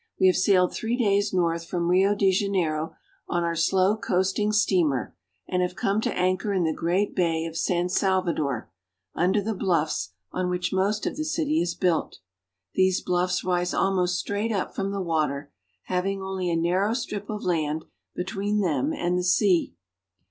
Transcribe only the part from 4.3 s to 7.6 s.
steamer, and have come to anchor in the great Bay of